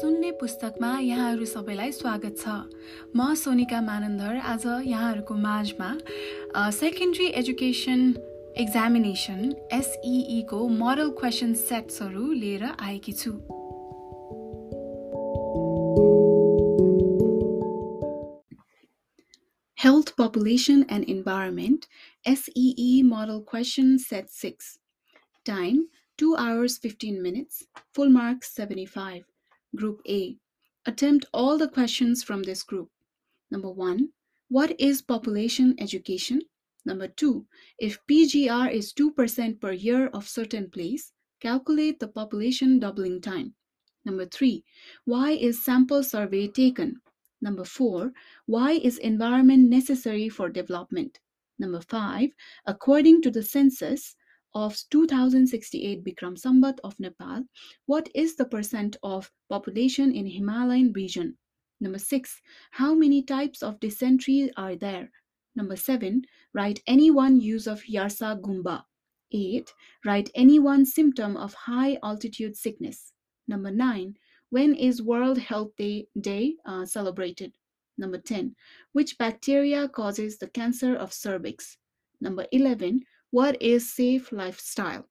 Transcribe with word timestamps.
सुन्ने 0.00 0.30
पुस्तकमा 0.40 0.88
यहाँहरू 0.98 1.44
सबैलाई 1.44 1.92
स्वागत 1.92 2.36
छ। 2.38 2.52
म 3.16 3.34
सोनिका 3.36 3.80
मानन्दर 3.84 4.36
आज 4.50 4.62
यहाँहरूको 4.86 5.34
माझमा 5.36 5.88
सेकेन्ड्री 6.72 7.26
एजुकेसन 7.40 8.00
एक्जामिनेसन 8.62 9.40
एसइईको 9.78 10.60
मोडल 10.76 11.10
क्वेसन 11.20 11.52
सेट्सहरू 11.62 12.32
लिएर 12.32 12.64
आएकी 12.64 13.12
छु। 13.12 13.32
Health, 19.84 20.14
Population 20.16 20.86
and 20.88 21.04
Environment 21.16 21.86
SEE 22.24 23.02
Model 23.02 23.42
Question 23.52 23.98
Set 23.98 24.30
6 24.30 24.78
Time 25.44 25.84
2 26.18 26.36
hours 26.36 26.78
15 26.78 27.22
minutes 27.22 27.62
Full 27.92 28.10
mark 28.16 28.44
75 28.44 29.39
Group 29.76 30.00
A 30.08 30.36
Attempt 30.86 31.26
all 31.32 31.58
the 31.58 31.68
questions 31.68 32.22
from 32.22 32.42
this 32.42 32.62
group. 32.62 32.90
Number 33.50 33.70
1 33.70 34.08
What 34.48 34.80
is 34.80 35.02
population 35.02 35.74
education? 35.78 36.42
Number 36.84 37.08
2 37.08 37.46
If 37.78 37.98
PGR 38.06 38.72
is 38.72 38.92
2% 38.92 39.60
per 39.60 39.72
year 39.72 40.08
of 40.08 40.28
certain 40.28 40.70
place, 40.70 41.12
calculate 41.40 42.00
the 42.00 42.08
population 42.08 42.78
doubling 42.78 43.20
time. 43.20 43.54
Number 44.04 44.26
3 44.26 44.64
Why 45.04 45.32
is 45.32 45.64
sample 45.64 46.02
survey 46.02 46.48
taken? 46.48 47.00
Number 47.42 47.64
four, 47.64 48.12
why 48.44 48.72
is 48.72 48.98
environment 48.98 49.70
necessary 49.70 50.28
for 50.28 50.50
development? 50.50 51.20
Number 51.58 51.80
five, 51.80 52.30
according 52.66 53.22
to 53.22 53.30
the 53.30 53.42
census 53.42 54.14
of 54.54 54.76
2068 54.90 56.04
Bikram 56.04 56.36
Sambat 56.40 56.78
of 56.84 56.98
Nepal, 56.98 57.44
what 57.86 58.08
is 58.14 58.36
the 58.36 58.44
percent 58.44 58.96
of 59.02 59.30
population 59.48 60.14
in 60.14 60.26
Himalayan 60.26 60.92
region? 60.92 61.36
Number 61.80 61.98
six, 61.98 62.40
how 62.70 62.94
many 62.94 63.22
types 63.22 63.62
of 63.62 63.80
dysentery 63.80 64.50
are 64.56 64.76
there? 64.76 65.10
Number 65.56 65.76
seven, 65.76 66.22
write 66.52 66.80
any 66.86 67.10
one 67.10 67.40
use 67.40 67.66
of 67.66 67.82
Yarsa 67.82 68.40
Gumba. 68.40 68.84
Eight, 69.32 69.72
write 70.04 70.30
any 70.34 70.58
one 70.58 70.84
symptom 70.84 71.36
of 71.36 71.54
high 71.54 71.98
altitude 72.02 72.56
sickness. 72.56 73.12
Number 73.48 73.70
nine, 73.70 74.16
when 74.50 74.74
is 74.74 75.00
World 75.00 75.38
Health 75.38 75.74
Day, 75.76 76.08
Day 76.20 76.56
uh, 76.66 76.84
celebrated? 76.84 77.52
Number 77.98 78.18
10. 78.18 78.56
Which 78.92 79.18
bacteria 79.18 79.88
causes 79.88 80.38
the 80.38 80.48
cancer 80.48 80.96
of 80.96 81.12
cervix? 81.12 81.76
Number 82.20 82.46
11. 82.50 83.02
What 83.30 83.60
is 83.62 83.92
safe 83.92 84.32
lifestyle? 84.32 85.08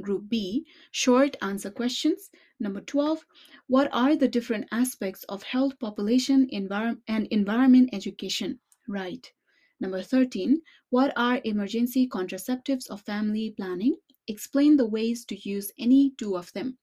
Group 0.00 0.30
B, 0.30 0.66
short 0.90 1.36
answer 1.42 1.70
questions. 1.70 2.30
Number 2.58 2.80
12, 2.80 3.26
what 3.66 3.90
are 3.92 4.16
the 4.16 4.28
different 4.28 4.68
aspects 4.72 5.24
of 5.24 5.42
health, 5.42 5.78
population, 5.78 6.48
envir- 6.50 6.98
and 7.06 7.26
environment 7.26 7.90
education? 7.92 8.60
Right. 8.88 9.30
Number 9.80 10.00
13, 10.00 10.62
what 10.88 11.12
are 11.14 11.42
emergency 11.44 12.08
contraceptives 12.08 12.88
of 12.88 13.02
family 13.02 13.50
planning? 13.50 13.96
Explain 14.26 14.76
the 14.76 14.86
ways 14.86 15.26
to 15.26 15.36
use 15.48 15.72
any 15.78 16.14
two 16.16 16.36
of 16.38 16.52
them. 16.54 16.78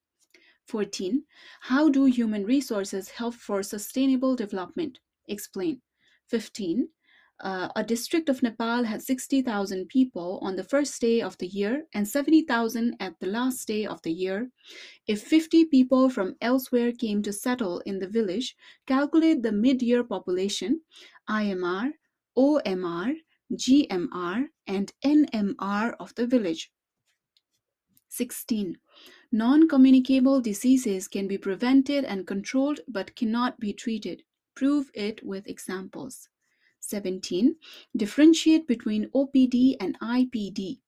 14. 0.68 1.24
How 1.62 1.88
do 1.88 2.04
human 2.04 2.44
resources 2.44 3.08
help 3.08 3.34
for 3.34 3.62
sustainable 3.64 4.36
development? 4.36 5.00
Explain. 5.26 5.82
15. 6.28 6.90
Uh, 7.42 7.68
a 7.74 7.82
district 7.82 8.28
of 8.28 8.42
Nepal 8.42 8.84
had 8.84 9.02
60,000 9.02 9.88
people 9.88 10.38
on 10.42 10.56
the 10.56 10.64
first 10.64 11.00
day 11.00 11.22
of 11.22 11.38
the 11.38 11.46
year 11.46 11.86
and 11.94 12.06
70,000 12.06 12.96
at 13.00 13.18
the 13.18 13.26
last 13.26 13.66
day 13.66 13.86
of 13.86 14.02
the 14.02 14.12
year. 14.12 14.50
If 15.06 15.22
50 15.22 15.64
people 15.66 16.10
from 16.10 16.36
elsewhere 16.42 16.92
came 16.92 17.22
to 17.22 17.32
settle 17.32 17.80
in 17.80 17.98
the 17.98 18.08
village, 18.08 18.56
calculate 18.86 19.42
the 19.42 19.52
mid 19.52 19.80
year 19.80 20.04
population, 20.04 20.82
IMR, 21.30 21.92
OMR, 22.36 23.14
GMR, 23.54 24.44
and 24.66 24.92
NMR 25.02 25.94
of 25.98 26.14
the 26.16 26.26
village. 26.26 26.70
16. 28.08 28.76
Non 29.32 29.68
communicable 29.68 30.40
diseases 30.40 31.08
can 31.08 31.26
be 31.26 31.38
prevented 31.38 32.04
and 32.04 32.26
controlled 32.26 32.80
but 32.86 33.16
cannot 33.16 33.58
be 33.58 33.72
treated. 33.72 34.24
Prove 34.54 34.90
it 34.92 35.24
with 35.24 35.46
examples. 35.46 36.28
17. 36.80 37.56
Differentiate 37.96 38.66
between 38.66 39.10
OPD 39.10 39.76
and 39.80 39.98
IPD. 40.00 40.80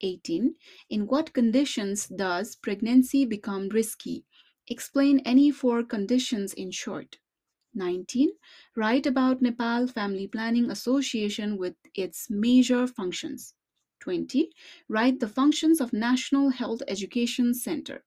18. 0.00 0.54
In 0.90 1.06
what 1.06 1.32
conditions 1.32 2.06
does 2.06 2.56
pregnancy 2.56 3.24
become 3.24 3.68
risky? 3.68 4.24
Explain 4.68 5.20
any 5.20 5.50
four 5.50 5.82
conditions 5.82 6.52
in 6.52 6.70
short. 6.70 7.18
19. 7.74 8.30
Write 8.76 9.06
about 9.06 9.42
Nepal 9.42 9.86
Family 9.86 10.26
Planning 10.26 10.70
Association 10.70 11.56
with 11.56 11.74
its 11.94 12.28
major 12.30 12.86
functions. 12.86 13.54
20. 14.00 14.50
Write 14.88 15.20
the 15.20 15.28
functions 15.28 15.80
of 15.80 15.92
National 15.92 16.50
Health 16.50 16.82
Education 16.88 17.54
Center. 17.54 18.04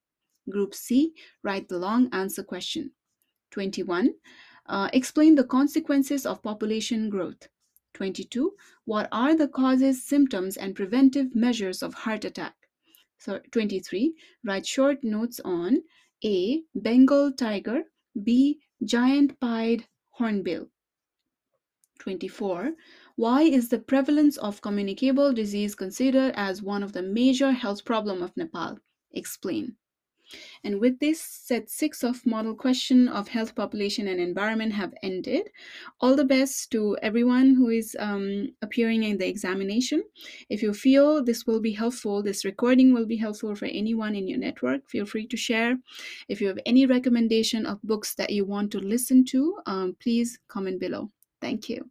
Group 0.48 0.74
C, 0.74 1.14
write 1.42 1.68
the 1.68 1.78
long 1.78 2.08
answer 2.12 2.42
question. 2.42 2.92
21. 3.50 4.14
Uh, 4.66 4.88
explain 4.92 5.34
the 5.34 5.44
consequences 5.44 6.24
of 6.24 6.42
population 6.42 7.10
growth. 7.10 7.48
22. 7.94 8.54
What 8.84 9.08
are 9.12 9.34
the 9.36 9.48
causes, 9.48 10.04
symptoms, 10.04 10.56
and 10.56 10.74
preventive 10.74 11.34
measures 11.34 11.82
of 11.82 11.94
heart 11.94 12.24
attack? 12.24 12.54
So 13.18 13.40
23. 13.50 14.14
Write 14.44 14.66
short 14.66 15.04
notes 15.04 15.40
on 15.44 15.82
A. 16.24 16.62
Bengal 16.74 17.32
tiger, 17.32 17.84
B. 18.22 18.60
Giant 18.84 19.38
pied 19.38 19.86
hornbill. 20.10 20.68
24. 21.98 22.72
Why 23.14 23.42
is 23.42 23.68
the 23.68 23.78
prevalence 23.78 24.36
of 24.38 24.60
communicable 24.60 25.32
disease 25.32 25.74
considered 25.74 26.32
as 26.34 26.62
one 26.62 26.82
of 26.82 26.92
the 26.92 27.02
major 27.02 27.52
health 27.52 27.84
problem 27.84 28.22
of 28.22 28.36
Nepal? 28.36 28.78
Explain. 29.12 29.76
And 30.64 30.80
with 30.80 30.98
this, 30.98 31.20
set 31.20 31.70
six 31.70 32.02
of 32.02 32.24
model 32.26 32.54
question 32.54 33.08
of 33.08 33.28
health, 33.28 33.54
population, 33.54 34.08
and 34.08 34.20
environment 34.20 34.72
have 34.72 34.94
ended. 35.02 35.50
All 36.00 36.16
the 36.16 36.24
best 36.24 36.70
to 36.72 36.96
everyone 37.02 37.54
who 37.54 37.68
is 37.68 37.96
um, 37.98 38.48
appearing 38.62 39.02
in 39.02 39.18
the 39.18 39.28
examination. 39.28 40.02
If 40.48 40.62
you 40.62 40.72
feel 40.74 41.22
this 41.24 41.46
will 41.46 41.60
be 41.60 41.72
helpful, 41.72 42.22
this 42.22 42.44
recording 42.44 42.92
will 42.92 43.06
be 43.06 43.16
helpful 43.16 43.54
for 43.54 43.66
anyone 43.66 44.14
in 44.14 44.28
your 44.28 44.38
network, 44.38 44.88
feel 44.88 45.06
free 45.06 45.26
to 45.26 45.36
share. 45.36 45.76
If 46.28 46.40
you 46.40 46.48
have 46.48 46.58
any 46.66 46.86
recommendation 46.86 47.66
of 47.66 47.82
books 47.82 48.14
that 48.16 48.30
you 48.30 48.44
want 48.44 48.70
to 48.72 48.78
listen 48.78 49.24
to, 49.26 49.58
um, 49.66 49.96
please 50.00 50.38
comment 50.48 50.80
below. 50.80 51.10
Thank 51.40 51.68
you. 51.68 51.90